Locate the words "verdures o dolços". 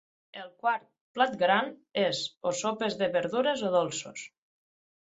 3.19-4.27